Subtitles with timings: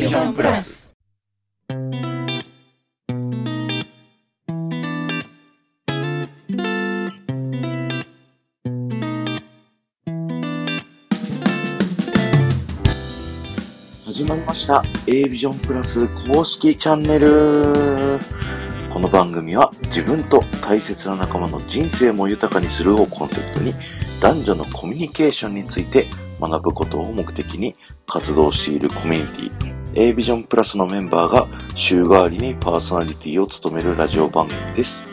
[0.00, 0.94] ビジョンプラス
[14.06, 14.84] 始まりました。
[15.08, 18.20] A ビジョンプラス公式チャンネル。
[18.90, 23.74] この番組は自分と大切な仲間の人生も豊かにするをコンセプトに
[24.22, 26.06] 男女のコミュニケーションについて
[26.40, 27.74] 学ぶことを目的に
[28.06, 29.77] 活動しているコミュニティ。
[29.94, 35.08] A ビジョンプラスのメンバーが週替わりにパーソナリティを務めるラジオ番組です。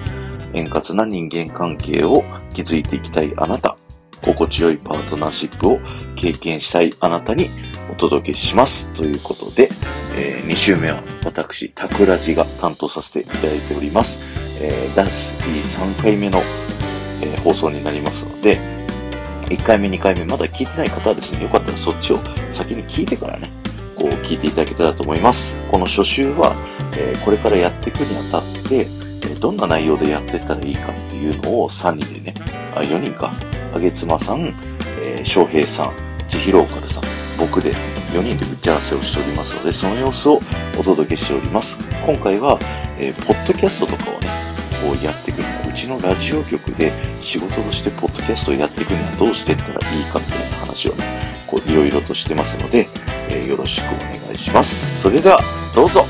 [0.53, 2.23] 円滑な人間関係を
[2.53, 3.77] 築いていきたいあなた、
[4.21, 5.79] 心地よいパートナーシップを
[6.15, 7.49] 経験したいあなたに
[7.91, 8.87] お届けします。
[8.93, 9.69] ということで、
[10.17, 14.17] え2週目は私、タクラジが担当させていただいております。
[14.61, 18.59] えー、第3回目の、えー放送になりますので、
[19.49, 22.17] 1回目、2回目、まだ聞いてない方はですね、よかったらそっちを
[22.51, 23.51] 先に聞いてからね、
[23.95, 25.53] こう聞いていただけたらと思います。
[25.71, 26.55] この初週は、
[26.97, 28.87] えこれからやっていくにあたって、
[29.29, 32.35] えどんな内容でやっていったらいいかっていうのを3人でね、
[32.75, 33.31] あ、4人か、
[33.73, 34.53] あげつまさん、
[34.99, 35.93] えー、翔平さん、
[36.29, 37.03] 千尋オカルさん、
[37.39, 37.71] 僕で
[38.13, 40.39] 4人で打ち合わせをしておりますので、その様子を
[40.79, 41.77] お届けしております。
[42.05, 42.59] 今回は、
[42.97, 44.29] えーポッドキャストとかをね、
[44.85, 51.03] こうやっていくには、うちのラジオ局で仕事としてポッドキャストをやっていくにはどうしていったらいいかっていう話をね、
[51.47, 52.87] こういろいろとしてますので、
[53.29, 55.01] えーよろしくお願いします。
[55.01, 55.39] それでは、
[55.75, 56.03] どうぞ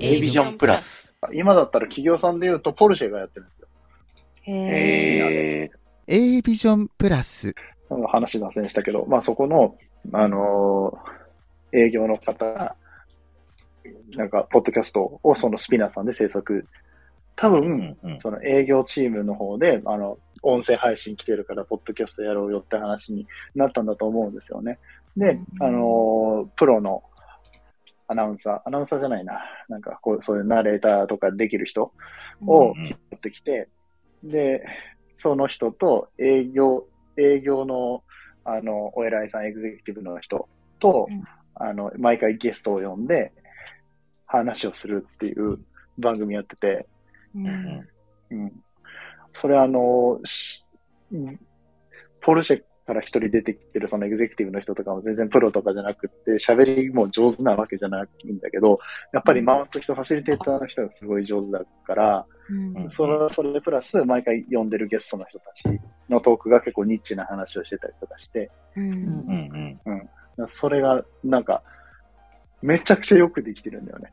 [0.00, 1.14] !A ビジョンプラス。
[1.32, 3.68] 今だったら企業さんで言うとポルシェがやってるんですよ。
[4.42, 5.70] へえ。
[6.08, 7.54] え A ビジョンプラス。
[7.88, 9.76] なんか話脱線したけど、まあそこの、
[10.12, 11.12] あのー
[11.72, 12.76] 営業の方が、
[14.14, 16.66] なんか、ポッドキャストをそのスピナーさんで制作。
[17.34, 18.20] 多ー、分、うんうん。
[18.20, 24.78] その営業チームの方で、あの、音声配信来てるから、ポッドキャストやろうよって話になったんだと思うんですよね。
[25.16, 27.02] で、あのープロの
[28.08, 31.92] アナウンサー、アナウンサーじゃないな、なんかこう、そういうナレーターとかできる人
[32.46, 32.86] をうんうん。
[32.86, 33.68] 引っってきて、
[34.24, 34.64] で、
[35.14, 36.86] その人と営業、
[37.16, 38.02] 営業の、
[38.44, 40.48] あの、お偉いさん、エグゼクティブの人
[40.78, 41.22] と、うん。
[41.54, 43.32] あの、毎回ゲストを呼んで、
[44.26, 45.58] 話をするっていう
[45.98, 46.86] 番組やってて、
[47.34, 47.88] うん。
[48.30, 48.62] うん。
[49.32, 50.68] それあの、し
[52.20, 58.78] ポルシェから一人出てきてるそのエグゼクティブの人とかも全然プロとかじゃなくって、喋りも上手なわけじゃないんだけど、
[59.12, 62.26] やっぱり回す人、ファシリテーターの人がすごい上手だから、
[62.74, 62.90] うん。
[62.90, 65.64] それ、それプラス毎回呼んでるゲストの人たち
[66.08, 68.94] のトークが結構ニッチな話をしてたりとかして、うん。
[68.94, 69.80] うん。
[70.38, 70.48] うん。
[70.48, 71.62] それがなんか、
[72.62, 74.12] めちゃくちゃよくできてるんだよね。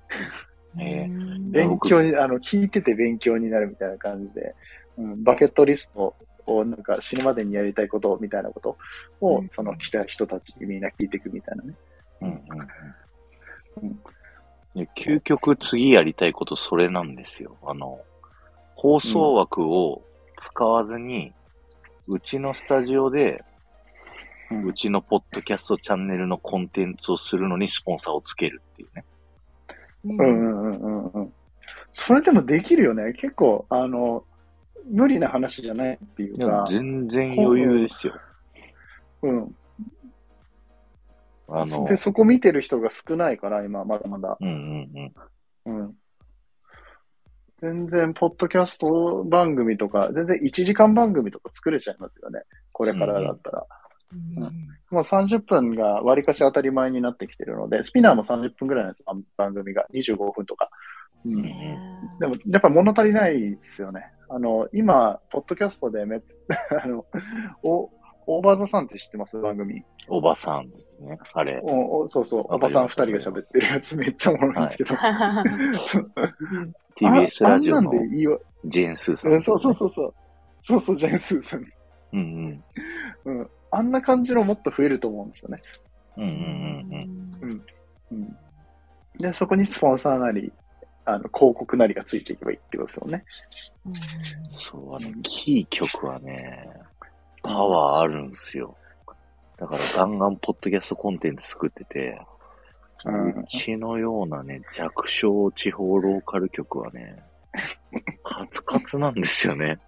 [0.82, 4.56] えー勉強に、あの、聞いてて勉強になるみたいな感じで、
[5.00, 6.14] うん、バケットリスト
[6.46, 8.78] をなんか死ぬまでにやりたいことみたいなこと
[9.22, 11.74] を、うんその来た人たちにみんな聞いていくみたいなね。
[12.22, 12.38] うんうん
[13.84, 14.00] うん
[14.96, 17.58] 究極次やりたいことそれなんですよ。
[17.64, 18.00] あの、
[18.76, 20.04] 放送枠を
[20.38, 21.34] 使わずに、
[22.08, 23.44] うちのスタジオで、
[24.52, 29.06] うんうちのポッドキャストチャンネルのコンテンツをするのにスポンサーをつけるっていうね。
[30.06, 31.34] うんうんうんうんうんうん。
[31.92, 33.14] それでもできるよね。
[33.14, 34.24] 結構、あの、
[34.90, 38.14] 無理な話じゃないっていうか、全然余裕ですよ。
[39.22, 39.56] うん。
[41.48, 44.38] あの、で、そこ見てる人が少ないから、今、まだまだ。
[44.40, 45.14] うんうん
[45.66, 45.80] うん。
[45.80, 45.96] うん。
[47.62, 52.42] 全然、ポッドキャスト番組とか、全然1時間番組とか作れちゃいますよね。
[52.72, 53.60] これからだったら。
[53.62, 53.80] うん
[54.90, 59.86] もう30分が割かし当たり前になってきてるので、スピナーも30分ぐらいなんですよ、番組が。
[59.94, 60.72] 25分とか。
[61.26, 61.44] ううんん。
[62.20, 64.12] でも、やっぱ物足りないですよね。
[64.30, 66.18] あの、今、ポッドキャストでめ、
[66.82, 67.06] あの、
[67.64, 67.90] お、
[68.28, 69.40] オーバーザさんって知ってます？
[69.40, 69.84] 番組。
[70.08, 71.18] おばさんですね。
[71.34, 71.60] あれ。
[71.64, 74.96] おおそうそう、わおばさん二人が喋ってるやつめっちゃおもろいんですけど。
[76.96, 77.92] TBS ラジオの。
[78.66, 80.14] ジェーン・スーさん、うん、そうそうそうそう。
[80.64, 81.66] そうそう、ジェーンスーさん。
[82.14, 82.64] うん
[83.26, 83.40] うん。
[83.40, 83.50] うん。
[83.72, 85.62] あんな感じのもっと増えると思うんですよね。
[86.18, 87.62] うんうんうん
[88.12, 88.38] うん。
[89.18, 90.52] で、そこにスポンサーなり、
[91.10, 93.26] あの、広告なりがついていけばいいってことですよね。
[93.86, 93.94] うん。
[94.54, 96.70] そう、あの、キー曲はね、
[97.44, 98.76] パワーあるんすよ。
[99.58, 102.22] だからガンガンポッドキャストコンテンツ作ってて、
[103.06, 107.24] うんうちのようなね、弱小地方ローカル局はね、
[108.24, 109.80] カツカツなんですよね。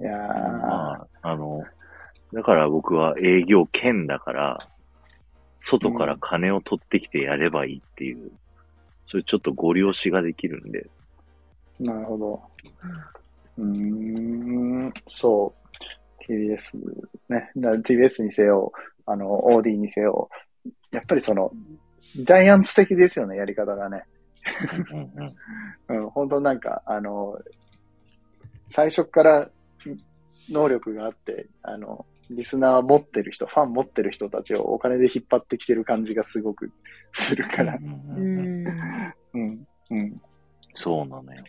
[0.00, 1.62] いやー、まあ、あの、
[2.32, 4.58] だから僕は営業兼だから、
[5.58, 8.30] 外から金を取ってきてやればいいっていう、
[9.10, 10.86] そういうちょっとご利用しができるんで、
[11.80, 12.42] なるほど。
[13.58, 15.58] うーん、そう。
[16.30, 16.76] TBS
[17.28, 18.72] ね、な TBS にせよ、
[19.06, 20.28] あの、OD にせよ、
[20.90, 21.50] やっぱりその、
[22.16, 24.04] ジャイアンツ的ですよね、やり方がね。
[25.88, 27.38] うん、本当なんか、あの、
[28.70, 29.50] 最初から
[30.50, 36.70] 能力があって、あの、リスナー持ってる人、ファン持ってる人たちをお金で引っ張ってきてる感じがすごく
[37.12, 37.76] するから。
[37.76, 38.66] うんううんうんん。
[39.34, 39.66] うん。
[39.90, 40.22] うん。
[40.74, 41.44] そうなのよ。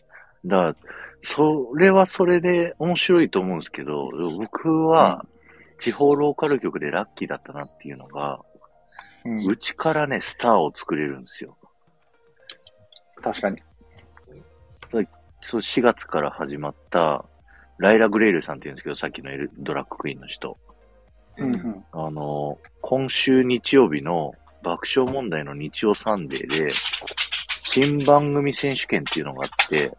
[0.45, 0.75] だから、
[1.23, 5.25] それはそれで面白いと思うんですけど、僕は
[5.79, 8.39] 地方ローカル局でラッキーだったなっていうのが、
[9.25, 11.57] うんうちからね、スターを作れるんですよ。
[13.21, 13.61] 確かに。
[15.41, 17.25] そう、4月から始まった、
[17.79, 20.57] ライラ・グレイルさんって言うんですけど、さっきのエルドラッグクイーンの人。
[21.37, 21.83] うんうん。
[21.93, 26.69] あの、今週日曜日の爆笑問題の日曜サンデーで、
[27.61, 29.97] 新番組選手権っていうのがあって、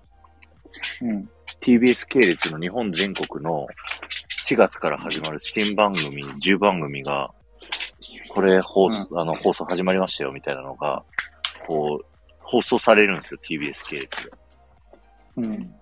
[1.01, 1.29] うん。
[1.63, 3.67] TBS 系列の日本全国の
[4.47, 7.33] 4月から始まる新番組10番組が、
[8.29, 11.03] これ放送、あの、放送始まりましたよみたいなのが、
[11.67, 12.07] こう、
[12.41, 14.31] 放送されるんですよ、TBS 系列で。
[15.37, 15.73] うん。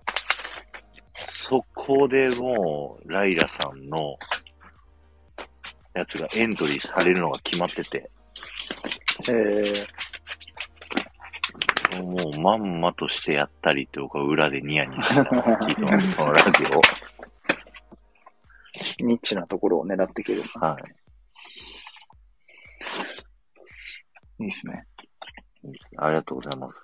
[1.49, 4.19] そこでもう、ライラさんの
[5.95, 8.11] やつがエントリーされるのが決まってて、
[9.27, 16.81] えー、もうまんまとしてやったりとか、裏でニヤニヤしながら聞いてます、そのラジオ。
[19.03, 20.43] ニッチなところを狙っていける。
[20.53, 20.77] は
[24.39, 24.43] い。
[24.43, 24.85] いいっすね。
[25.63, 26.79] いいですねありがとうございます。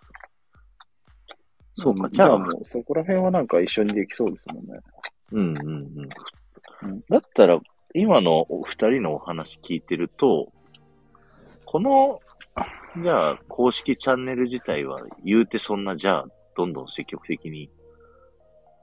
[1.76, 4.80] そうか、じゃあもうそこら辺はなんか一緒にできそうですもんね。
[5.32, 6.10] うんうんうん。
[6.84, 7.60] うんだったら、
[7.94, 10.52] 今のお二人のお話聞いてると、
[11.66, 12.20] この、
[13.04, 16.26] じゃあ、公式チャンネル自体は言うてそんな、じゃあ、
[16.56, 17.70] どんどん積極的に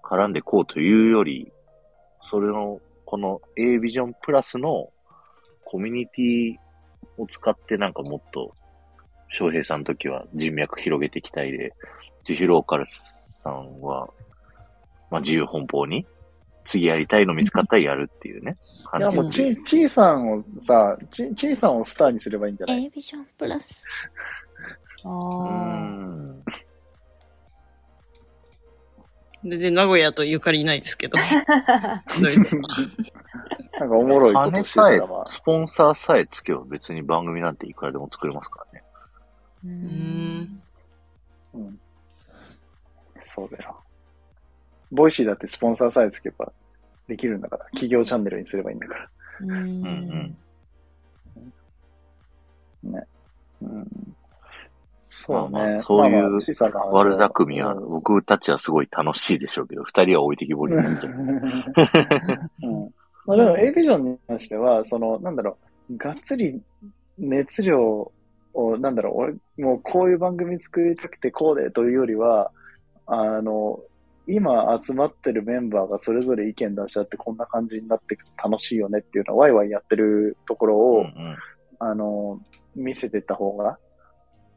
[0.02, 1.50] 絡んでこうというより、
[2.22, 4.90] それの、この A ビジョンプラスの
[5.64, 6.56] コミュニティ
[7.18, 8.52] を使ってなんかもっと、
[9.34, 11.72] 翔平さんの時は人脈広げていきたいで、
[12.24, 14.08] ジヒローカルさんは、
[15.10, 16.06] まあ自由奔放に、
[16.64, 18.54] 次やりたいの見つかったらやるっていうね。
[18.98, 23.86] いやもうち、ちーさんをさ、ち、ちーさんをスターにすればいいんじゃない A ビジョンプラス。
[25.04, 26.42] あん。
[29.44, 31.18] 全然名古屋とゆかりないですけど。
[31.18, 32.02] あ。
[33.80, 38.84] なんかおもろいことしスポンサーさえつけば別に番組なんていくらでも作れますからね。
[39.64, 40.62] うーん。
[41.54, 41.80] うん。
[43.34, 43.76] そうだよ。
[44.90, 46.52] ボイシーだってスポンサーさえつけば
[47.08, 49.08] できるんだから、企業チャンネルにすればいいんだから。
[49.40, 50.36] うんうん
[53.62, 54.16] うん。
[55.08, 55.50] そうね。
[55.50, 56.40] まあまあそういう
[56.92, 61.12] 悪巧みはうん僕たちはすごい楽しいでしょうけど、二人は置いてきぼりになっちゃう。
[61.12, 62.94] うん
[63.24, 65.56] まあでも A ビジョンに関しては、その、なんだろ
[65.88, 66.60] う、がっつり
[67.18, 68.10] 熱量
[68.52, 72.50] を、なんだろう、俺、もうこういう番組作りたくてこうでというよりは、
[73.06, 73.80] あの、
[74.26, 81.36] 今集まってるメンバーがそれぞれ意見出し合ってこんな感じになって楽しいよねっていうのをワイワイやってるところを、うん
[81.80, 82.40] あの、
[82.76, 83.78] 見せてった方が、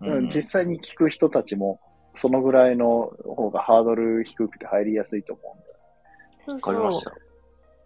[0.01, 1.79] うんうん実際に聞く人たちも、
[2.13, 5.79] そのぐらいの方がハードル低くて入りやすいと思うんだよ。
[6.45, 7.11] そうわかりまそうした。。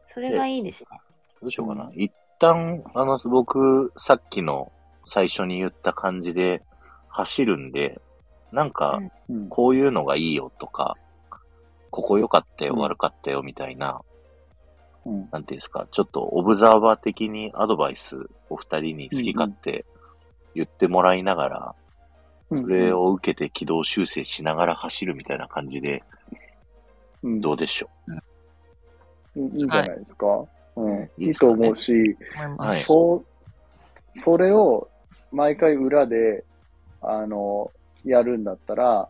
[0.08, 1.00] それがいいですね。
[1.42, 1.92] どうしようかな。
[1.96, 4.72] 一旦、あの、僕、さっきの
[5.06, 6.64] 最初に言った感じで
[7.08, 8.02] 走るんで、
[8.52, 9.50] なんか、うん。
[9.50, 10.96] こういうのがいいよとか、
[11.92, 14.02] ここ良かったよ、うん悪かったよ、みたいな、
[15.06, 15.30] うん。
[15.32, 19.86] なんていうんですか、ちょっとオブザーバー的にアドバイスを二人に好き勝手
[20.56, 21.76] 言ってもらいながら、
[22.50, 22.62] うん。
[22.64, 26.04] それを受けて軌道修正しながら走るみたいな感じで、
[27.22, 27.42] うん。
[27.42, 27.90] どうでしょ
[29.36, 30.26] いいんじゃないですか？
[30.76, 31.04] うん。
[31.18, 32.18] いいいいと思うし、
[32.58, 32.80] はい。
[32.82, 33.26] そう、
[34.12, 34.90] それを
[35.32, 36.44] 毎回裏で、
[37.02, 37.72] あの、
[38.06, 39.10] やるんだったら、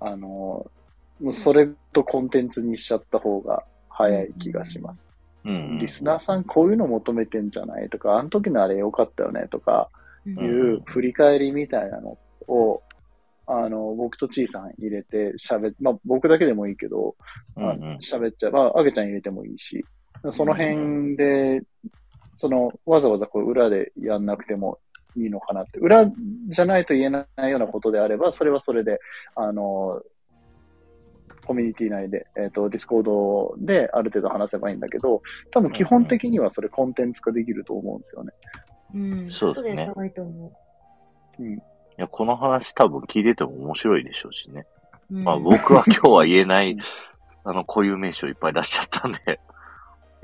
[0.00, 0.70] あの、
[1.20, 5.06] もうそれとコンテンツにしちゃった方が早い気がします。
[5.44, 5.50] う。
[5.50, 5.78] うん。
[5.78, 9.88] リスナーさんこういうの求めてんじゃないとか、あの時のあれ良かったよねとか
[10.26, 12.18] うんいう振り返りみたいなの
[12.48, 12.82] を、
[13.46, 17.14] あの、僕とちいさん入れて喋っ、まあ僕だけでもいいけど、
[17.56, 17.98] うんうん。
[18.02, 18.52] 喋っちゃう。
[18.52, 19.84] まあ、あげちゃん入れてもいいし、
[20.30, 21.60] その辺で、
[22.36, 24.78] その、わざわざこう裏でやんなくても
[25.16, 25.78] いいのかなって。
[25.78, 29.00] 裏じゃないと言えないようなことであれば、それはそれで、
[29.34, 30.02] あの、
[31.46, 38.32] コミュニティ内で、えっ、と、ディスコードである程度話せばいいんだけど、多分基本的にはそれコンテンツ化できると思うんですよね。
[38.94, 39.30] うん。
[39.30, 40.52] そうですね外でやった方がいいと思
[41.38, 41.54] うん。
[41.54, 41.60] い
[41.96, 44.66] や、この話多分聞いてても面白いでしょうしね。
[45.10, 45.16] う。
[45.16, 46.76] うんまあ僕は今日は言えない、
[47.44, 49.40] あの、固有名詞をいっぱい出しちゃったんで。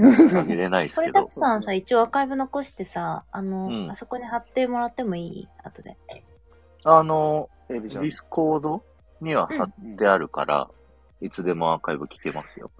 [0.02, 1.12] あげれないですこれ。
[1.12, 5.48] たくさんさ、一応アーカイブ残してさ、あの、うんあそこに貼ってもらってもいい？
[5.62, 5.96] 後で。
[6.84, 8.82] あの、エビジョンディスコード
[9.20, 10.68] には貼ってあるから、
[11.20, 12.70] いつでもアーカイブ聞けますよ。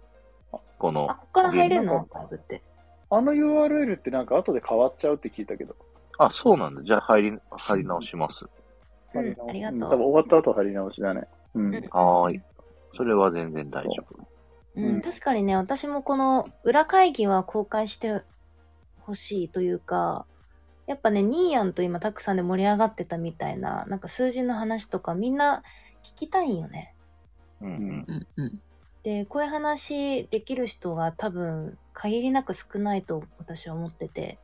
[0.79, 2.63] このあ、、こっから入れるのアーカイブって。
[3.11, 5.75] あの URL ってなんか後で変わっちゃうって聞いたけど。
[6.19, 6.83] あ、そうなんだ。
[6.83, 8.45] じゃあ入り、入り直します。
[8.45, 8.51] うん
[9.19, 11.23] ありがとう多分終わった後貼り直しだね。
[11.55, 11.75] うん。
[11.75, 12.43] うんはーい。
[12.97, 14.17] それは全然大丈夫。
[14.77, 18.23] うん、うん確かにね、私もこの裏会議は公開して
[19.01, 20.27] ほしいというか、
[20.87, 25.63] やっぱね、ニーヤンと今たくさんで盛り上がってたみたいな、なんか数字の話とかみんな
[26.03, 26.95] 聞きたいんよね。
[27.61, 28.05] うんうん。
[28.09, 28.63] うんうん。
[29.03, 34.39] で、こういう話できる人が多分限りなく少ないと私は思ってて、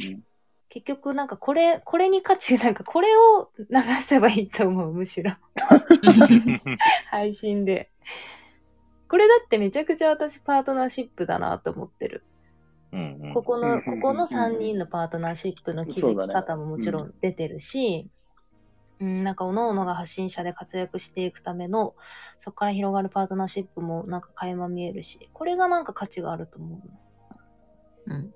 [0.00, 0.24] うん
[0.70, 3.66] 結局なんかこれ、これに価値、なんかこれを流
[4.00, 5.36] せばいいと思う、むしろ。
[7.12, 7.90] 配信で。
[9.08, 12.24] これだってめちゃくちゃ私パートナーシップだなと思ってる。
[12.92, 18.08] うんうんここの、うんうんうんうんここの3人のパートナーシップの築き方ももちろん出てるし、
[19.00, 21.94] うん、なんか、各々が発信者で活躍していくための、
[22.38, 26.80] そこから広がるパートナーシップもなんか垣間見えるし、これがなんか価値があると思
[28.06, 28.16] うの。
[28.16, 28.34] うん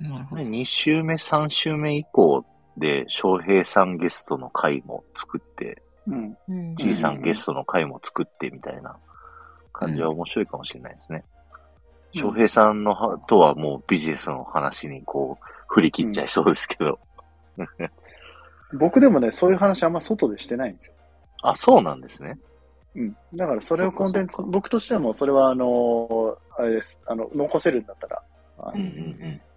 [0.00, 0.10] うん。
[0.10, 0.42] なるほど。
[0.42, 2.44] 2週目、3週目以降
[2.76, 6.36] で、翔平さんゲストの回も作って、うん。
[6.48, 6.76] うん。
[6.76, 8.98] ちいさんゲストの回も作ってみたいな
[9.80, 11.24] 感じは面白いかもしれないですね。
[11.34, 11.40] うん
[12.12, 16.98] 翔平さんのはとはもうビジネスの話にこう、振り切っちゃいそうですけど。
[18.74, 20.94] 僕でもね、そういう話あんま外でしてないんですよ。
[21.42, 22.38] あ、そうなんですね。
[22.96, 23.16] うん。
[23.34, 27.00] だからそれをコンテンツ僕としてもそれはあの、あれです。
[27.06, 28.22] あの、残せるんだったら、
[28.58, 28.84] あうんう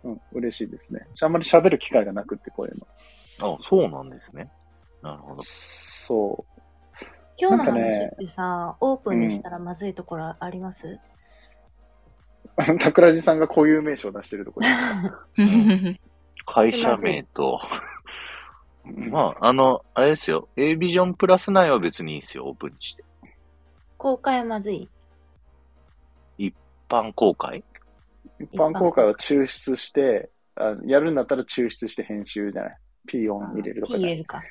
[0.04, 1.08] のんうん、嬉しいですね。
[1.22, 2.88] あんまり喋る機会がなくって、こういうの。
[3.54, 4.52] あ、そうなんですね。
[5.02, 5.42] なるほど。
[5.42, 6.46] そ
[7.38, 11.00] 今日の話ってさ、オープンにしたらまずいところあります、う。
[12.80, 16.00] 桜地さんが固有名詞を出してるところです。
[16.46, 17.60] 会社名と、
[18.86, 20.50] うんまあ、あの、あれですよ。
[20.58, 22.48] A ビジョンプラス内は別にいいですよ。
[22.48, 23.04] オープンにして。
[23.98, 24.90] 公開はまずい？
[26.38, 26.54] 一
[26.90, 27.64] 般公開？
[28.40, 32.78] 一般公開は抽出して、あやるんだったら抽出して編集じゃない。
[33.08, 34.12] P 音入れると P かじゃない。
[34.12, 34.42] 入れるか。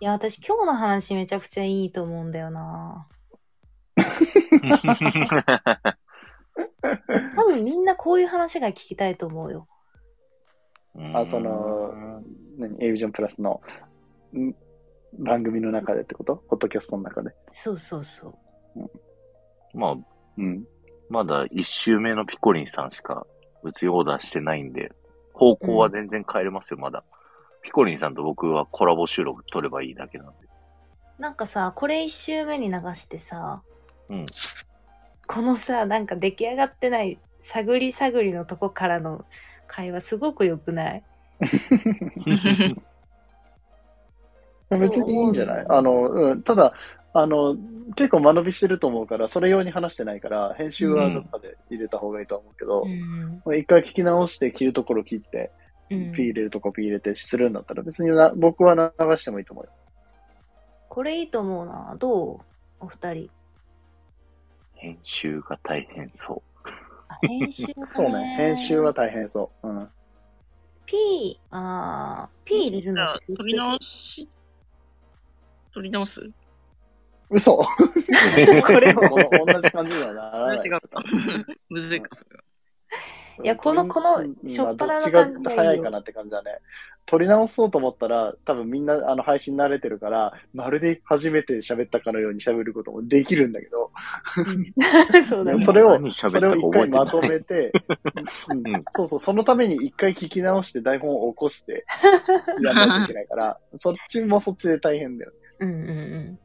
[0.00, 3.08] いや、私今日の話めちゃくちゃいいと思うんだよな。
[7.36, 9.68] 多分みんなこういう話が聞きたいと思うよ。
[11.14, 12.20] あ、その、
[12.58, 13.60] 何 ?A ビジョンプラスの
[14.36, 14.52] ん？
[15.18, 16.36] 番組の中でってこと？
[16.36, 17.34] ポッドキャストの中で。
[17.50, 18.34] そうそうそう。
[19.74, 19.96] まあ、
[20.38, 20.64] うん。
[21.08, 23.26] まだ一周目のピコリンさんしか
[23.64, 24.92] 別にオーダーしてないんで、
[25.32, 27.04] 方向は全然変えれますよ、まだ。
[27.62, 30.34] ピコリンさんと僕はコラボ収録撮ればいいだけなんで。
[31.18, 33.62] なんかさ、これ一周目に流してさ、
[34.08, 34.26] うん。
[35.26, 39.24] このさ、なんか出来上がってない探り探りのとこからの
[39.66, 41.02] 会話すごく良くない？
[44.70, 45.66] 別にいいんじゃない？
[45.68, 46.42] あの、うん。
[46.42, 46.72] ただ、
[47.14, 47.56] あの、
[47.94, 53.42] 結構間延びしてると思うから、それ用に話してないから、編集はどっかで入れた方がいいと思うけど、うん。
[53.58, 55.50] 一回聞き直して切るところ切って、
[55.90, 59.70] うん、P 入れるとこ P 入れてするんだったら、別にな僕は流してもいいと思うよ。
[60.88, 61.96] これいいと思うな。
[61.98, 62.40] どう？
[62.80, 63.30] お二人。
[64.74, 66.42] 編集が大変そ
[67.08, 67.88] あ編集がね。
[67.90, 68.36] そうね。
[68.36, 69.68] 編集は大変そう。
[69.68, 69.88] うん。
[70.84, 74.28] P、あー P 入れるじのってゃあ、取り直し、
[75.72, 76.30] 取り直す？
[77.30, 77.66] 嘘こ
[78.66, 79.02] これれも
[79.46, 80.58] 同じ感じにはならない。
[80.68, 81.02] 違った。
[81.70, 82.42] むずいか、それは。
[83.42, 86.58] いやこのこのうんしょっぱなの感じがいい早いかなって感じだね。
[87.06, 93.90] 取り直そうと思ったら、多分みんなあの配信慣れてるから、まるで初めて喋ったかのように喋ることもできるんだけど、
[95.28, 95.64] そうだね。
[95.64, 97.72] それを、何それを一回まとめて、
[98.48, 101.84] うんうんそうそう、そのために一回聞き直して台本を起こして、
[102.62, 105.36] やらないといけないから、そっちもそっちで大変だよね。
[105.60, 106.38] うんうんうん。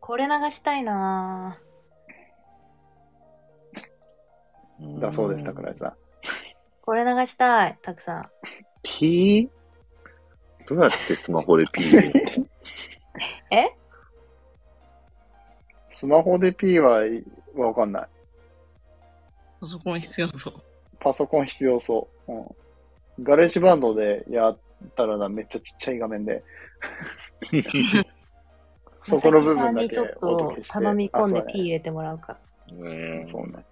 [0.00, 1.65] これ流したいなう
[4.80, 5.92] だそうです、桜井さん。
[6.82, 8.30] これ流したい、たくさん。
[8.82, 9.48] P?
[10.68, 11.84] どうやってスマホで P
[13.50, 13.68] え？
[15.90, 17.02] スマホで P は
[17.54, 18.08] わかんない。
[19.60, 20.54] パソコン必要そう。
[21.00, 22.32] パソコン必要そう。
[22.32, 24.58] うん、 GarageBand でやっ
[24.94, 26.44] たらな、めっちゃちっちゃい画面で。
[29.00, 32.36] そこの部分だけにちょっと頼み込んで P 入れてもらうか。
[32.70, 33.64] うんそうね。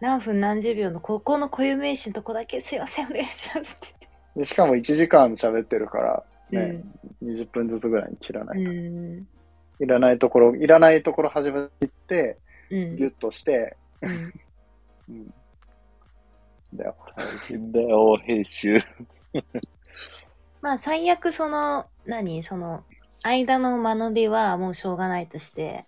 [0.00, 3.98] 何分何十秒のここの固有名詞のとこだけすいませんお願いしますって
[4.38, 6.72] でしかも1時間喋ってるから、言って。
[6.74, 6.84] ね、
[7.24, 8.62] 20分ずつぐらいに切らない。
[8.62, 8.68] うん。
[8.68, 8.70] う
[9.16, 9.28] ん。
[9.80, 11.68] いらないところ、いらないところ始め
[12.06, 12.38] て、
[12.70, 14.34] うんギュッとして、うん。
[15.08, 15.34] うん、
[16.74, 16.94] だよ。
[17.16, 18.80] 大変だよ、編集。
[20.60, 22.42] まあ最悪その、何？
[22.42, 22.84] その、
[23.22, 25.86] 間の間延びはもうしょうがないとして、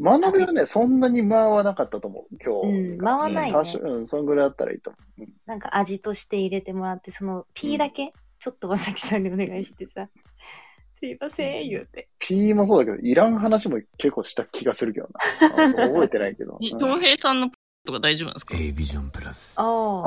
[0.00, 2.92] 学びはね、そんなに回はなかったと思う、今日。
[2.92, 5.22] うん回わないね多少うん、そんぐらいあったらいいと思う。
[5.22, 10.08] うんなんか味として入れてもらって、その P だけ、ちょっとまさきさんにお願いしてさ、
[10.98, 12.08] すいません、言うて。
[12.18, 15.64] P もそうだけど、いらん話も結構した気がするけどな。
[15.66, 16.52] あ 覚えてないけど。
[16.52, 17.50] うんに東平さんの
[17.84, 19.56] とか大丈夫なんですか？A ビジョンプラス。
[19.58, 20.06] ああ。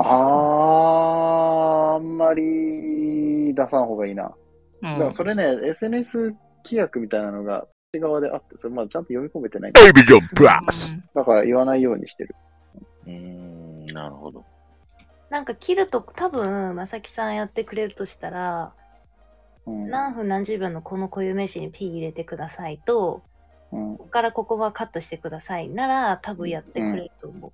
[1.92, 4.34] あー、あんまり出さん方がいいな。
[4.82, 7.66] うんだからそれね、SNS 規約みたいなのが、
[7.98, 9.72] ち側であって、それまあちゃんと読み込めてない。
[9.72, 10.98] ビジョンプラス。
[11.14, 12.34] だから言わないようにしてる。
[13.06, 14.44] うーん、なるほど。
[15.30, 18.72] なんか切ると多分、まさきさんやってくれるとしたら、
[19.66, 19.90] うん。
[19.90, 23.22] 何分何十秒のこの固有名詞に P 入れてくださいと、
[23.72, 27.52] うん、ここからここはカットしてくださいなら、多分やってくれると思う。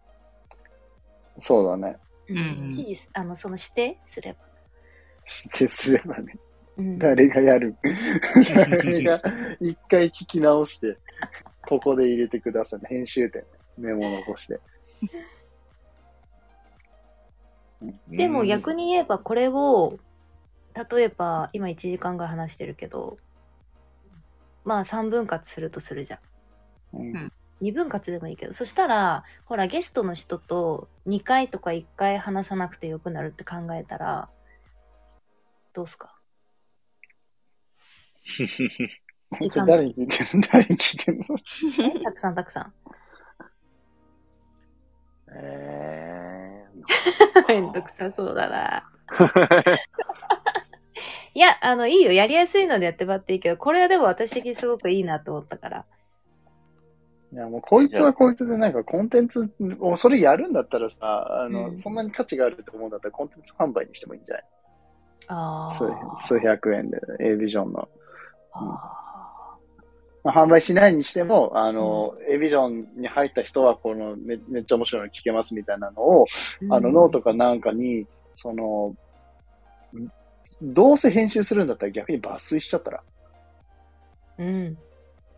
[1.38, 1.96] そうだね。
[2.28, 4.38] うんうん指示す、あの、その指定すれば。
[4.44, 6.36] ってすればね。
[6.78, 7.76] うん、誰がやる？
[8.54, 9.20] 誰が
[9.60, 10.96] 一回聞き直して、
[11.68, 12.86] ここで入れてくださいね。
[12.88, 13.44] 編集点、
[13.78, 14.60] メモ残して。
[18.08, 19.98] でも逆に言えばこれを、
[20.90, 23.16] 例えば今1時間ぐらい話してるけど、
[24.64, 26.20] まあ3分割するとするじゃん。
[26.98, 34.28] うん2分割でもいいけど、そしたら、ほらゲストの人と2回とか1回話さなくてよくなるって考えたら、
[35.72, 36.12] どうすか？
[39.66, 41.18] 誰に聞いてる 誰に聞いてん
[41.94, 42.00] の？
[42.04, 42.72] たくさんたくさん。
[45.34, 46.64] え
[47.48, 48.88] めんどくさそうだな。
[51.34, 52.12] いや、あの、いいよ。
[52.12, 55.86] やりやすいのでやってもらっていいけど、これはでも私的にすごくいいなと思ったから。
[57.32, 59.50] いや、もうこいつはこいつでなんかコンテンツ
[59.80, 64.44] を、それやるんだったらさ、あの、うんそんなに価値があると思うんだったらコンテンツ販売にしてもいいんじゃない？
[65.28, 66.18] あ数あ。
[66.20, 67.88] 数百円で、A ビジョンの。
[68.52, 69.02] あ
[70.24, 78.94] まあ、販売しないにしても、あの、A ビジョンに入った人は、このめ、めっちゃ面白いの聞けますみたいなのを、ーあの、ノートかなんかに、その、
[79.98, 80.08] ん
[80.60, 83.02] どうせ編集するんだったら逆に抜粋しちゃったら、
[84.38, 84.78] うん。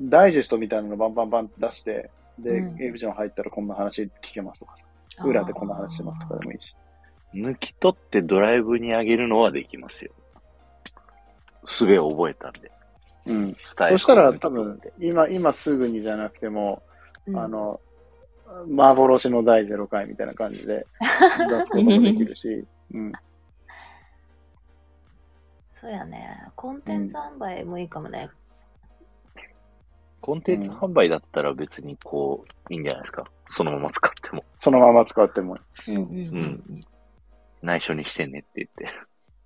[0.02, 6.74] ダイジェストみたいなのバンバンバンって出して、で、うん A ビジョン入ったらこんな話聞けますとかさ、裏でこんな話してますとかでもいいし。
[7.34, 10.12] 抜き取ってドライブに上げるのはできますよ。
[11.64, 12.73] すべを覚えたんで。
[13.26, 13.54] うん。
[13.54, 16.82] そしたら多分、今、今すぐにじゃなくても、
[17.26, 17.80] うんあの、
[18.68, 20.86] 幻の第0回みたいな感じで
[21.48, 23.12] 出すこともできるし、うん。
[25.70, 26.46] そうやね。
[26.54, 28.30] コンテンツ販売もいいかもね。
[30.20, 33.24] コンテンツ販売だったら別にこう、いいんじゃないですか。
[33.48, 34.44] そのまま使っても。
[34.56, 35.58] そのまま使っても
[35.88, 36.80] うんうん
[37.62, 38.94] 内緒にしてねって言って。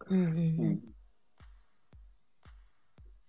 [0.09, 0.19] うん。
[0.19, 0.81] うんうん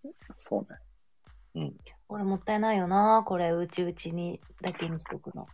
[0.04, 0.14] ううんん。
[0.38, 1.74] そうね。
[2.08, 3.24] 俺もったいないよな。
[3.26, 5.48] これ、うちうちにだけにしとくの。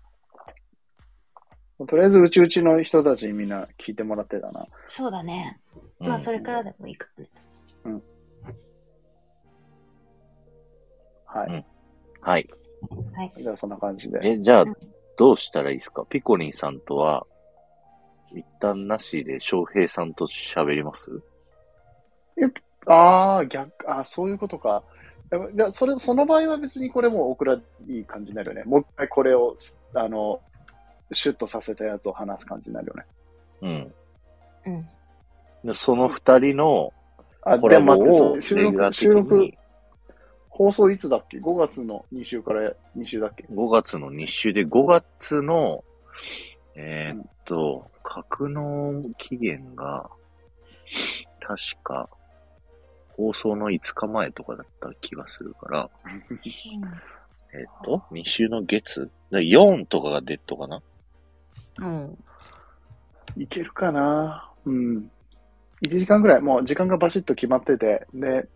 [1.87, 4.65] とりあえず、うちうちの人たちにみんな聞いてもらってたな。
[4.87, 5.59] そうだね。
[5.99, 7.29] うんまあ、それからでもいいかもね。
[11.25, 11.65] はい。
[12.21, 12.49] はい。
[13.13, 13.33] はい。
[13.37, 14.19] じゃあ、そんな感じで。
[14.23, 14.75] え、じゃあうん、
[15.17, 16.05] どうしたらいいですか？
[16.05, 17.27] ピコリンさんとは、
[18.31, 21.21] 一旦なしで翔平さんと喋ります？
[22.87, 24.83] ああ、逆、あーそういうことか。
[25.53, 28.63] いやそれ、その場合は別にこれもオクラいい感じになるよね。
[28.63, 29.55] もう一回これを、
[29.93, 30.39] あの、
[31.11, 33.05] シュッとさせたやつを話す感じになるよね。
[34.65, 34.73] うん。
[34.73, 34.87] うん。
[35.65, 36.93] でその二人の
[37.41, 39.57] あ、コラボをう収録、収録に、
[40.49, 45.83] 放送いつだっけ ?5 月の2週から2週だっけ？5月の2週で、5月の、
[46.75, 50.09] えーっと、格納期限が、
[51.39, 52.09] 確か、
[53.17, 55.89] 放送の5日前とかだった気がするから、
[57.53, 59.09] えーっと、2週の月？
[59.31, 60.81] だ4とかがデッドかな？
[61.79, 61.85] う。
[61.85, 62.17] ん。
[63.37, 64.51] いけるかな？
[64.65, 65.07] うん。
[65.85, 68.47] 1時間ぐらい、もう時間がバシッと決まってて、で、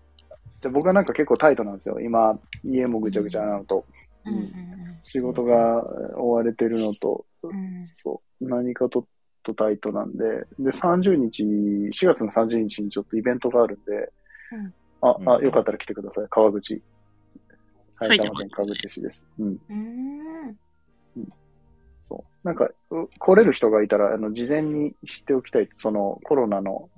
[0.61, 1.99] じゃあ僕はなんか結構タイトなんですよ。
[2.01, 3.85] 今、家もぐちゃぐちゃなのと、
[4.25, 4.33] うん。
[4.33, 4.53] うん
[5.01, 5.81] 仕事が
[6.17, 7.49] 追われてるのと、うん。
[7.51, 9.07] うんそう、何かと
[9.43, 10.25] とタイトなんで、
[10.59, 11.43] で、30日、
[11.91, 14.11] 4月の30日にちょっとイベントがあるんで、
[14.51, 16.27] うんあ、よかったら来てください。
[16.29, 16.81] 川口。
[17.99, 19.25] 埼埼玉玉県川口市です。
[19.39, 19.47] うん。
[19.47, 19.73] うー
[20.51, 20.57] ん。
[22.09, 22.47] そう。
[22.47, 25.69] なんか、う来れる人がいたら、あの、事前に知っておきたい。
[25.77, 26.89] その、コロナの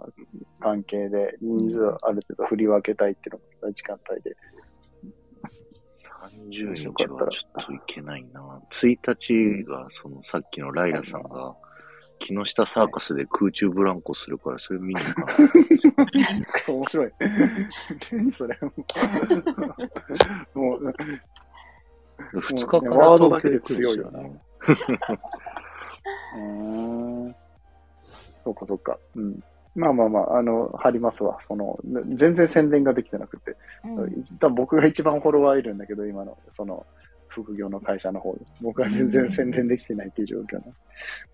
[0.59, 4.35] 関係で人数ある程度振り分けたいっていうのが時間帯で。
[6.21, 7.27] 30日はちょ
[7.61, 8.61] っといけないな。
[8.71, 11.55] 1日が、そのさっきのライラさんが
[12.21, 15.25] 木下サーカスで空中ブランコするから、それ見に行か
[16.71, 17.11] な面白い。
[18.11, 18.57] 何それ。
[20.53, 20.93] もう、
[22.39, 24.19] 二日からワードだけで強いよな。
[24.21, 27.35] うーん。
[28.39, 28.97] そうか、そうか。
[29.15, 29.39] うん。
[29.73, 31.39] まあまあまあ、あの、貼りますわ。
[31.43, 31.79] その、
[32.15, 33.55] 全然宣伝ができてなくて。
[33.83, 36.85] うん多分僕が一番フォロワーいるんだけど、今の、その、
[37.31, 38.41] 副業の会社の方で。
[38.61, 40.73] 僕は全然宣伝できてないっていう状況ね。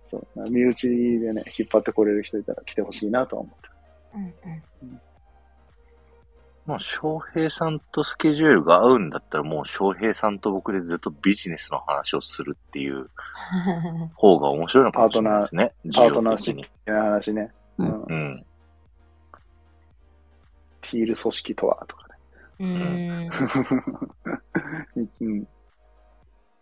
[0.07, 0.49] そう。
[0.49, 0.87] 身内
[1.19, 3.69] でね、引っ張ってこれる人いたら来てほしいなとは思って。
[4.15, 4.23] うん
[4.91, 5.01] うん
[6.67, 13.09] まあ、翔平さんとスケジュールが合うんだったら、もう翔平さんと僕でずっとビジネスの話をするっていう
[14.15, 15.73] 方が面白いのかもしれないですね。
[15.95, 17.51] パートナーシップの話ね。
[17.77, 18.03] うんうん。
[18.03, 18.45] うん。
[20.81, 22.15] ティール組織とはとかね。
[22.59, 23.29] うん。
[25.21, 25.47] うん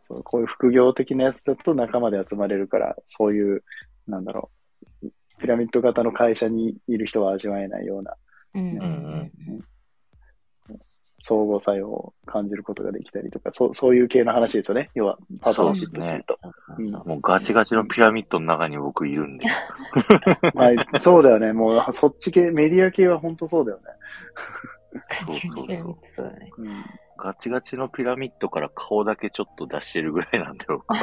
[0.07, 3.63] そうこういう副業的なやつだと仲間で集まれるから、そういう、
[4.07, 4.51] なんだろ
[5.03, 5.07] う、
[5.39, 8.15] ピラミッド型の会社にいる人は味わえないような
[8.53, 8.85] うんうんう
[9.53, 9.61] ん
[11.27, 14.91] 相互作用を感じることができたりとか、そうそういう系の話ですよね。
[14.93, 15.99] 要は、パートナーシップ。
[16.35, 17.07] そうそうそう。
[17.07, 19.47] もうガチガチのピラミッドの中に僕いるんで。
[20.53, 21.51] ま あ、そうだよね。
[21.51, 23.83] もう、そっち系、メディア系は本当そうだよね。
[25.25, 26.51] ガチガチがそうだね。
[26.59, 26.83] うん。
[27.17, 30.99] ガチガチのピラミッドから顔だけちょっと出してるぐらいなんで、僕は。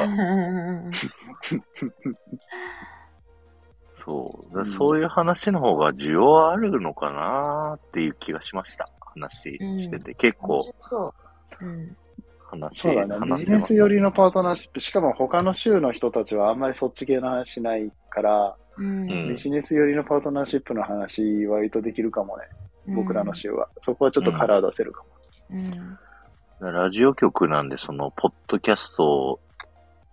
[3.96, 4.46] そう。
[4.46, 8.86] だからそういう話の方が需要はあるのかなっていう気がしました。
[9.14, 10.14] 話してて。
[10.14, 11.14] 結構面白そ
[11.60, 11.64] う。
[11.64, 11.96] うん。
[12.40, 13.26] 話、そうだね。
[13.26, 22.44] ビジネス寄りのパートナーシップ、しかも他の州の人たちはあんまりそっち系の話しないから、うんうんビジネス寄りのパートナーシップの話、割とできるかもね。
[22.86, 23.68] 僕らの州は。
[23.82, 25.08] そこはちょっとカラー出せるかも。
[25.52, 26.72] うん。
[26.72, 29.40] ラジオ局なんで、その、ポッドキャスト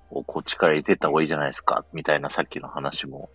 [0.09, 3.29] をこっちから入れてった方がいいじゃないですか、みたいなさっきの話も、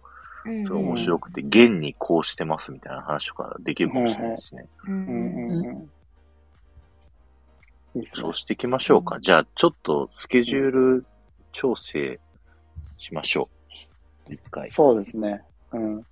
[0.44, 0.64] うん。
[0.64, 4.66] それ面白くて、現にこうしてますみたいな話とかできるかもしれないですね。
[8.14, 8.34] そう。
[8.34, 9.20] していきましょうか。
[9.20, 11.06] じゃあ、ちょっとスケジュール
[11.52, 12.20] 調整
[12.98, 13.48] しましょ
[14.28, 14.34] う。
[14.34, 14.68] 一回。
[14.70, 15.42] そうですね。
[15.72, 16.06] うん。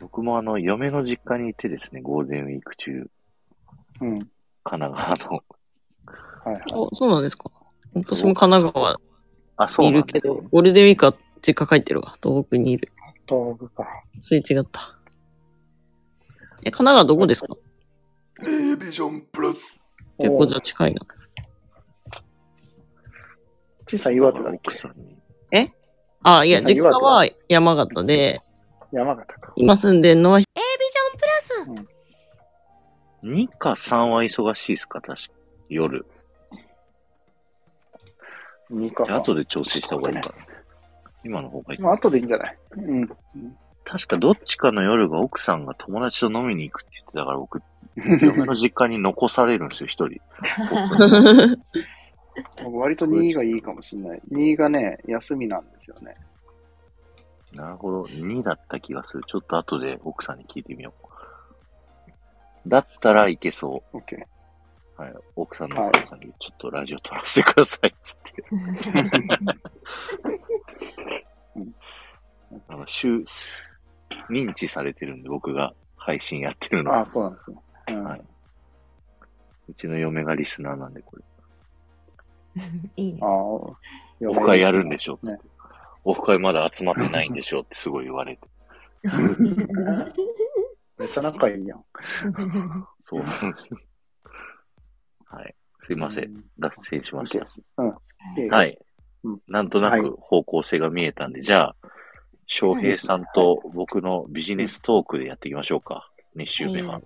[0.00, 3.10] 僕もあの、嫁の実家にいてですね、ゴールデンウィーク中、
[4.00, 4.18] うん。
[4.18, 5.26] 神奈川の。
[5.36, 6.62] はいはい。
[6.62, 7.50] あ、そうなんですか。
[7.94, 9.00] 私も神奈川
[9.56, 12.14] あ、そうにいるけど、ゴールデンウィークは実家帰ってるわ。
[12.22, 12.90] 東北にいる。
[13.28, 13.88] 東北か。
[14.20, 14.80] すれ違った。
[16.62, 17.54] え、神奈川どこですか
[18.42, 19.74] ？A ビジョンプラス。
[20.18, 21.00] 結構じゃあ近いな。
[23.86, 24.58] 小さい岩手だっけ？
[24.66, 25.16] 奥さんに。
[26.22, 28.42] あ、いや、あ実家は山形で、
[28.92, 29.52] 山形か。
[29.56, 30.40] 今住んでるのは、
[33.22, 35.00] 2か3は忙しいですか？
[35.00, 35.30] 確か。
[35.68, 36.06] 夜。
[38.70, 39.20] 三かさん。
[39.20, 40.34] 後で調整した方がいいかな。
[41.24, 41.80] 今の方がいい。
[41.80, 42.56] まあ、後でいいんじゃない？
[42.76, 43.08] うん。
[43.84, 47.60] 確かどっちかの夜が奥さんが友達と飲みに行くって言ってたから僕、
[48.22, 50.20] 嫁の実家に残されるんですよ、一人。
[52.64, 54.22] 僕割と2がいいかもしれない。
[54.30, 56.16] 2がね、休みなんですよね。
[57.54, 58.02] なるほど。
[58.02, 59.24] 2だった気がする。
[59.26, 61.06] ちょっと後で奥さんに聞いてみよう。
[62.66, 64.16] だったらいけそ OK。
[64.16, 64.26] う。
[65.00, 65.14] はい。
[65.36, 68.44] 奥さんのお母さんにちょっとラジオ撮らせてくださいっつって。
[72.68, 73.24] あの、週、
[74.28, 76.94] 認知されてるんで僕が配信やってるの。
[76.94, 77.56] あそうなんですね。
[77.88, 78.04] うん。
[78.04, 78.22] はい
[79.68, 81.22] うちの嫁がリスナーなんで、これ。
[82.96, 83.26] いいねあ。
[83.26, 83.28] あ。
[83.28, 83.74] オ
[84.34, 85.50] フ会やるんでしょっつってね。
[86.04, 88.48] オフ会まだ集まってないんでしょってすごい言われて。
[91.00, 91.84] めっちゃ仲いいやん。
[93.06, 93.68] そうなんです。
[95.24, 95.54] はい。
[95.82, 96.24] すいません。
[96.24, 96.44] ん。
[96.58, 97.46] 脱線しました。
[97.78, 97.90] うん。
[98.50, 98.78] はい
[99.24, 99.40] うん。
[99.48, 101.76] なんとなはいく方向性が見えたんで、じゃあ、
[102.46, 106.10] 翔平さんと僕のビジネストークでやっていきましょうか。
[106.36, 107.00] 2週目は。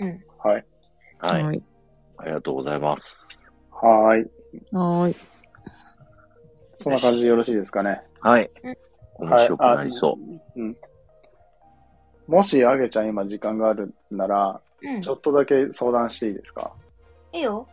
[0.00, 0.24] うん。
[0.38, 0.66] はい。
[1.18, 1.44] はい。
[1.44, 1.62] はい。
[2.16, 3.28] ありがとうございます。
[3.70, 4.30] はーい。
[4.72, 5.16] はーい。
[6.76, 8.02] そんな感じでよろしいですかね。
[8.20, 8.76] はいうん。
[9.14, 10.18] 面白くなりそ
[10.56, 10.60] う。
[10.60, 10.64] う。
[10.64, 10.76] うん。
[12.26, 15.02] もし、あげちゃん今時間があるなら、うん。
[15.02, 16.72] ちょっとだけ相談していいですか？
[17.32, 17.66] いいよ。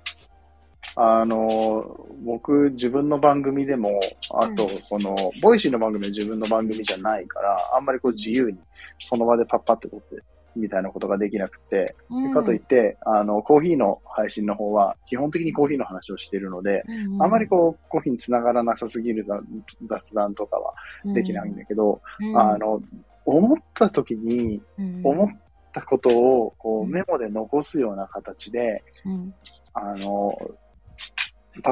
[0.96, 4.00] あの、僕、自分の番組でも、
[4.32, 8.60] あと、その、 Voicy の番組は自分の番組じゃないから、あんまりこう自由に、
[8.98, 10.22] その場でパッパって撮って、
[10.56, 12.34] みたいなことができなくて、うん。
[12.34, 16.84] かといって、あの、コーヒーの配信の方は、基本的にコーヒーの話をしているので、
[17.22, 19.42] あんまりこう、コーヒーにつながらなさすぎる雑
[19.88, 20.74] 雑談とかは
[21.14, 22.82] できないんだけど、うん、あの、
[23.30, 25.28] 思った時に、うん、思っ
[25.74, 26.92] たことを、こう、うん。
[26.92, 29.34] メモで残すような形で、うん、
[29.74, 30.38] あの、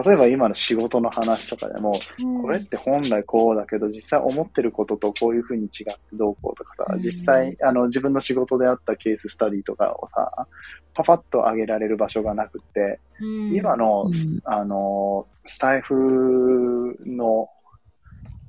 [0.05, 2.41] 例えば今の仕事の話とかでも、うん。
[2.41, 7.01] これって本来こうだけど、実際思ってることとこういうふうに違ってどうこうとかさ、うん。
[7.01, 10.47] 実際、あの、自分の仕事であったケーススタディとかをさ、
[10.93, 13.55] パパッと上げられる場所がなくて、うん。
[13.55, 14.13] 今の、うん。
[14.43, 17.49] あの、スタイフの、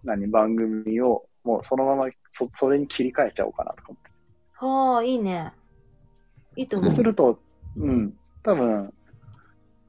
[0.04, 4.10] 何、番組を、もうそのままそ、それに切り替えちゃおうかなとか思って。
[4.56, 5.52] はあ、いいね。
[6.56, 6.96] いいと思そうう。
[6.96, 7.38] すると、
[7.76, 8.92] うん、多分、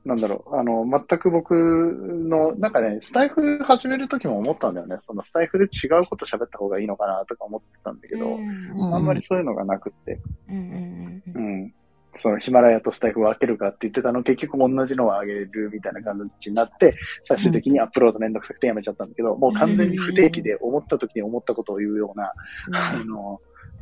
[0.05, 4.97] なんだろう、あの、全く僕の、なんかね、スタイフ始めるときも思ったんだよね。
[4.99, 11.73] そのスタイフで違うこと喋った方がいいのかなとか思ってたんだけど、うんあんまりそういうのがなくって、うんうんううんん。
[12.17, 22.33] そのヒマラヤとスタイフを分けるかって言ってたの、結局同じのを上げるみたいな感じになって、最終的にアップロードめんどくさくてやめちゃったんだけど、もう完全に不定期で思った時に思ったことを言うような、
[22.73, 23.39] あの、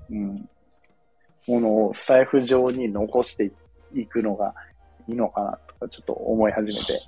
[0.10, 0.50] うん、
[1.48, 3.52] ものをスタイフ上に残して
[3.94, 4.54] いくのが
[5.08, 7.02] いいのかなとかちょっと思い始めて。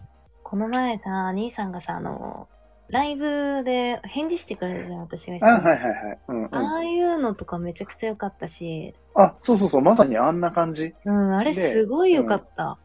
[0.43, 2.47] この前さ、兄さんがさ、あの、
[2.91, 6.19] ライブで返事してくれたじゃん、私が質あ、問はいはいはい。
[6.27, 6.55] うん、うん。
[6.55, 10.93] ああいうのとかめちゃくちゃ良かったし、あ、そうそうそう、まさにあんな感じ。
[11.05, 12.77] うん、あれすごい良かった。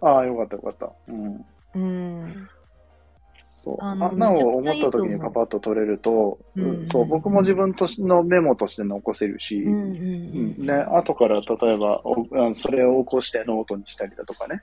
[0.00, 0.92] ああ、よかったよかった。
[1.08, 1.44] うん。
[1.74, 2.48] うん。
[3.58, 3.76] そう。
[3.80, 10.66] あのあんなを思った時にパパッと取れると、うんうんそう、僕も自分としのメモとして残せるし、うんうんうん。
[10.66, 14.60] ね、後から例えばおあそれを起こしてノートにしたりだとかね。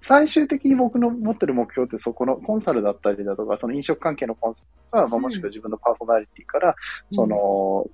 [0.00, 6.74] 最終的に僕の持ってる目標ってそこのコンサルだったりだとか、その飲食関係のコンサルか、まあ、もしくは自分のパーソナリティから、
[7.10, 7.36] その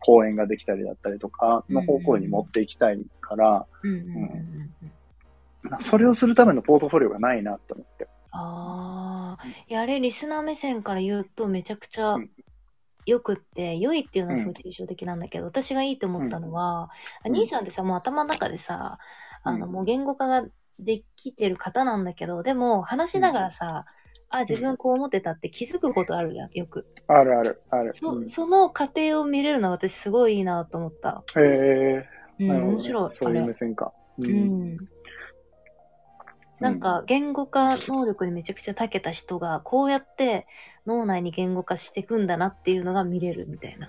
[0.01, 3.67] 講演ができたりだったりとかの方向に持っていきたいから。
[5.79, 7.90] それをするためのポートフォリオがないなって思って。
[8.33, 12.31] ああ、いや、あれ、リスナー目線から言うとめちゃくちゃうん。
[13.07, 16.89] 良くって、良いっていうのはすごい抽象的なんだけど、私がいいと思ったのは、あ
[17.27, 17.33] うん。
[17.33, 18.99] 兄さんってさ、もう頭の中でさ、
[19.43, 19.73] あの、うん。
[19.73, 20.45] もう言語化が
[20.79, 23.87] できてる方なんだけど、でも、話しながらさ、
[24.29, 26.87] あ、自分こう思ってたって気づくことあるじゃん、よく。
[27.09, 27.93] あるある、ある。
[27.93, 28.29] そ、うん。
[28.29, 31.25] その過程を見れるのは私すごいいいなと思った。
[31.37, 32.73] えー、うん、なるほどね。
[32.75, 33.11] 面白い。
[33.13, 33.93] そういうあれ目線か。
[34.19, 34.77] ううん。
[36.61, 40.47] なんか、言語化能力にめちゃくちゃ長けた人が、こうやって
[40.87, 43.89] 脳内に言語化していくんだなっていうのが見れるみたいな。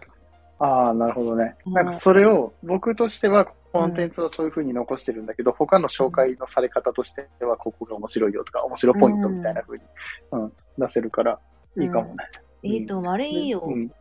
[0.59, 1.55] ああ、なるほどね。
[1.65, 9.83] うんなんかそれを、僕としては、コンテンツはそういう風に残してるんだけど、他の紹介のされ方としては、ここが面白いよとか、面白ポイントみたいな風に、
[10.31, 11.39] うん、出せるから、
[11.77, 12.17] いいかもね。
[12.63, 13.13] いいと思う。
[13.13, 13.63] あれいいよ。
[13.65, 13.91] うん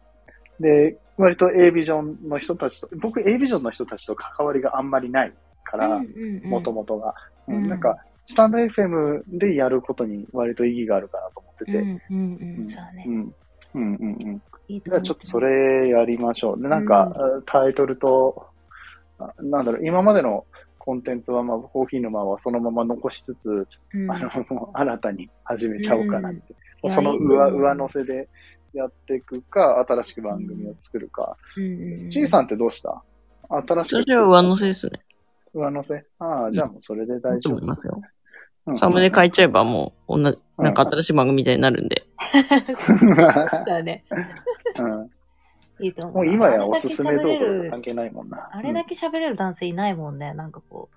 [0.60, 5.32] で、割と A ビジョンの人たちと、僕 A ビジョンの人たちと関わりがあんまりない
[5.64, 6.02] から、
[6.44, 7.14] もともとが、
[7.48, 7.68] ううんん。
[7.68, 11.72] なんか、スタンド FM でやることに割と意義があるかなと思ってて。
[11.72, 12.00] うんうんう。
[12.10, 13.10] うんんそうだねう。
[13.10, 13.34] ん。
[13.74, 14.42] うんうんうん。
[14.68, 14.82] いい。
[14.84, 16.62] じゃあちょっとそれやりましょう。
[16.62, 17.12] で、なんか、
[17.46, 18.46] タイトルと、
[19.18, 20.44] あなんだろう、今までの
[20.78, 26.38] コンテンツは、まあ、コーヒー沼はそのまま残しつつ、うん、あの、もう新たに始めちゃおうかなって。
[26.48, 26.56] うん
[26.88, 28.26] その上、上乗せで
[28.72, 31.36] やっていくか、新しく番組を作るか。
[31.58, 33.02] うんうんうん、ちいさんってどうした？
[33.50, 34.92] 新しく作私は上乗せですね。
[35.54, 37.34] 上乗せああ、じゃあもうそれで大丈夫。
[37.34, 38.00] いいと思いますよ
[38.66, 38.76] うん。
[38.76, 42.06] サムネ変えちゃえばもう、同じ、なんか新しい番組みたいになるんで。
[42.32, 44.04] そうだね。
[44.78, 45.10] うん
[45.82, 46.14] いいと思う。
[46.16, 48.50] もう今やおすすめ動画関係ないもんな。
[48.52, 50.34] あれだけ喋れる男性いないもんね。
[50.34, 50.96] なんかこう、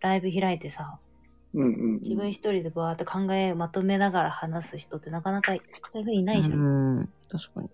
[0.00, 0.98] ライブ開いてさ、
[1.52, 1.98] うんうんうん。
[1.98, 6.58] 自分一人でバーって考えまとめながら話す人ってなかなかそういう風にいないじゃん。
[6.58, 7.08] うん。
[7.28, 7.68] 確かに。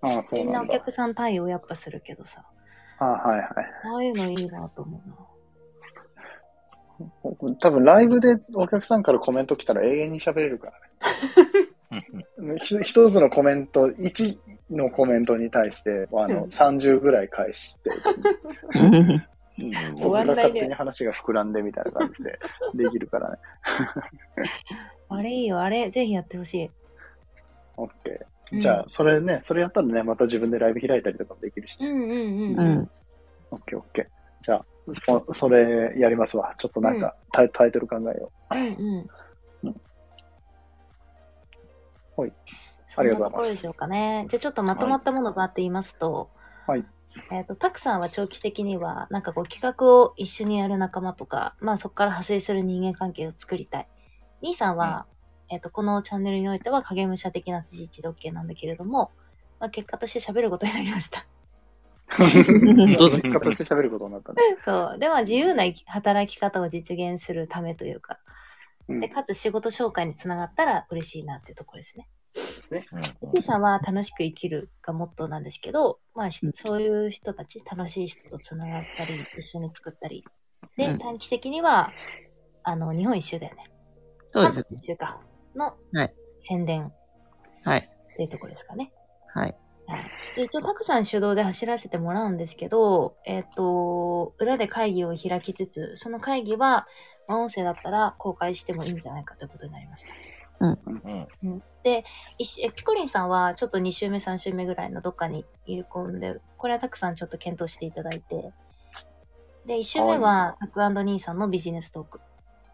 [0.00, 0.58] ああ、そうみんなだ。
[0.60, 2.42] なんお客さん対応やっぱするけどさ、
[2.98, 3.50] ああ、はいはい。
[3.94, 5.14] ああいうのいいなと思うな。
[7.60, 12.56] 多分ライブでお客さんからコメント来たら永遠に喋れるからね。
[12.62, 14.38] ひ一つのコメント、1
[14.70, 17.90] のコメントに対して、あうんの、30ぐらい返して、
[18.80, 18.88] う
[19.18, 19.22] ん
[19.58, 22.38] 終わんないねそこが勝手に話が膨らんでみたいな感じで
[22.74, 23.38] できるからね。
[25.10, 26.70] あれいいよ、あれぜひやってほしい。
[27.76, 28.14] オッケー。
[28.54, 31.78] うんじゃあ、それね、それやったらね、また自分でライブ開いたりとかもできるし。
[31.80, 32.08] うんうんうん。
[32.08, 32.90] ううんん。
[33.50, 34.06] オッケーオッケー。
[34.42, 36.54] じゃあ、そそれやりますわ。
[36.58, 39.10] ちょっとなんか、タイタイトル考えようんうん。
[42.16, 42.32] はい
[42.94, 44.26] そんなところでしょうかね。
[44.28, 46.28] じゃあちょっとまとまったものがあって言いますと、
[46.66, 46.84] はい。
[47.30, 53.88] えっ、と、たくさんは長期的には、なんかこう企画を一緒にやる仲間とか、まあそこから派生する人間関係を作りたい。
[54.42, 55.06] 兄さんは、
[55.50, 59.10] えっ、と、このチャンネルにおいては影武者的な立ち位置で OK なんだけれども、
[59.58, 61.26] まあ結果として喋ることになりました。
[62.18, 62.96] う。
[62.96, 64.40] どうぞ結果として喋ることになったね。
[64.64, 64.98] そう。
[64.98, 68.18] では自由な働き方を実現するためというか、
[68.88, 72.08] うんで、かつ仕事紹介につながったら嬉しいなっていうところですね。
[72.34, 72.40] で
[72.86, 73.02] すね。
[73.20, 80.24] うちさんは楽しく生きるがモットーなんですけど、まあ、しうんそういう人たち、楽しい人とつながったり、一緒に作ったり。
[80.76, 81.92] で、うん短期的には、
[82.64, 83.70] あの、日本一周だよね。
[84.30, 84.64] そうですね。
[84.70, 85.20] 各週間
[85.54, 86.92] のはい宣伝
[87.64, 87.88] はい。
[88.12, 88.92] っていうところですかね。
[89.34, 89.54] はい。
[89.92, 90.10] はい。
[90.36, 96.86] で、一応、たくさん主導で走らせてもらうんですけど、えっ、と、裏で会議を開きつつ、その会議は、
[97.28, 100.12] まあ音声だったら公開してもいいんじゃないかということになりました。
[100.60, 100.78] うん。
[101.42, 102.04] うん、で、
[102.38, 108.52] ピコリンさんはちょっと2週目、3週目ぐらいのどっかに入れ込んで、これはたくさんちょっと検討していただいて、
[109.66, 112.20] で、1週目はタク兄さんのビジネストーク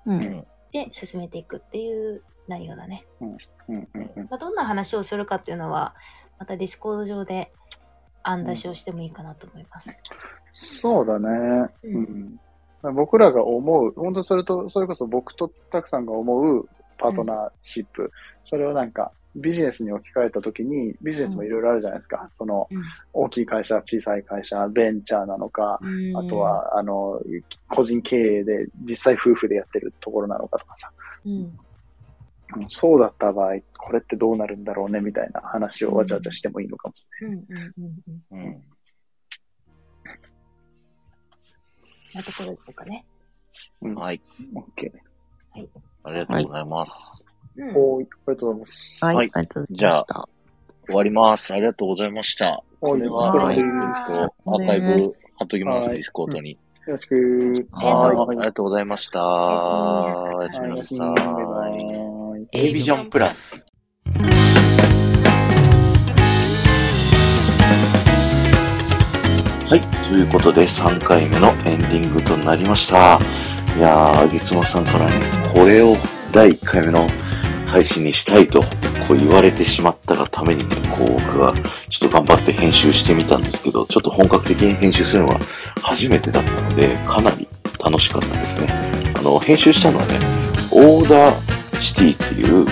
[0.06, 0.46] うん。
[0.72, 3.06] で進めていくっていう内容だね。
[3.20, 3.36] うん
[3.68, 5.94] うんうんまあ、どんな話をするかっていうのは、
[6.38, 7.52] また Discord 上で
[8.22, 9.98] 案出しをしてもいいかなと思います。
[10.52, 11.28] そうだね。
[11.84, 12.02] ううん
[12.90, 12.94] ん。
[12.94, 18.10] 僕らが思う、本当それと、それこそ僕とたくさんが思うパートナーシップ、
[18.42, 22.28] それをなんかビジネスに置き換えたときに、ビジネスもいろいろあるじゃないですか。
[22.32, 27.20] その、うん大きい会社、小さい会社、ベンチャーなのか、うんあと、は、あの、
[27.68, 30.90] 個人経営で実際夫婦でやってるところなのかとかさ。
[31.24, 31.58] うん、うん
[32.68, 38.40] そうだった場合、これってどうなるんだろうねみたいな話をわちゃわちゃしてもいいのかもしうん、うん、うん、うん。
[38.44, 38.62] うん。
[42.14, 43.04] なところでしょうかね。
[43.82, 44.04] れない。
[44.04, 44.22] はい。
[44.54, 44.58] うん。
[44.58, 44.92] OK。
[46.04, 47.12] ありがとうございます。
[47.56, 47.76] うん。
[47.76, 49.04] おーい、ありがとうございます。
[49.04, 49.16] はい。
[49.16, 50.28] はいありがとうごじゃあざいました。
[50.86, 51.52] 終わります。
[51.52, 52.64] ありがとうございました。
[52.80, 54.12] お願いしはます。
[54.12, 55.06] いよとアーカイブね
[55.38, 56.58] 貼っときます、はい Discord に。
[56.86, 57.68] ろしく。
[57.72, 58.38] ははいい。
[58.40, 59.20] ありがとうございました。
[59.22, 62.07] おやすみなさい。
[62.52, 62.58] イ。
[62.68, 63.64] A ビジョンプラス。
[69.66, 69.80] はい。
[70.06, 73.18] ということで、3回目のエンディングとなりました。
[73.76, 75.12] いやー、月間さんからね、
[75.52, 75.96] これを
[76.32, 77.06] 第1回目の
[77.66, 78.62] 配信にしたいと、
[79.06, 81.54] こう言われてしまったがためにね、こう僕は
[81.90, 85.40] ちょっと頑張って編集してみたんですけど、ちょっと本格的に編集するのは
[85.82, 87.46] 初めてだったので、かなり
[87.78, 88.66] 楽しかったですね。
[89.14, 90.18] あの、編集したのはね、
[90.72, 92.66] Audacity っていう、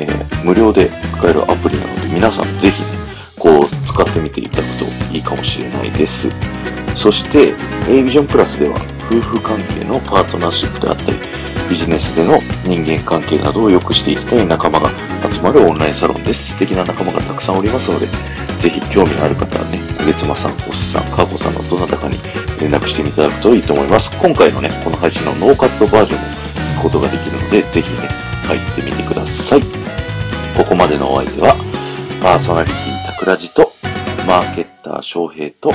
[0.00, 2.88] えー無料で使えるアプリなので、皆さんぜひね、
[3.36, 6.28] こう使ってみていただくといいかもしれないです。
[6.94, 7.52] そして、
[7.88, 8.76] A ビジョンプラスでは、
[9.10, 11.18] 夫婦関係のパートナーシップであったり、
[11.68, 14.90] ビジネスでの人間関係などを良くしていきたい仲間が
[15.32, 16.52] 集まるオンラインサロンです。
[16.52, 18.06] 素敵な仲間がたくさんおりますので、
[18.62, 22.18] ぜひ興味のある方はね、上妻さん、おっさん、かこさんのどなたかに
[22.60, 24.12] 連絡していただくといいと思います。
[24.22, 26.45] 今回のね、この配信のノーカットバージョンも
[26.86, 28.08] ことができるので、ぜひね、
[28.44, 29.60] 入ってみてください。
[30.56, 31.56] ここまでのお相手は、
[32.22, 33.68] パーソナリティタクラジと、
[34.24, 35.72] マーケッター翔平と、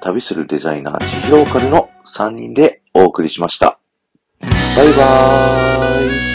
[0.00, 3.78] 旅するデザイナー千尋オカルの3人でお送りしました。
[4.40, 4.50] バイ
[4.92, 6.27] バーイ。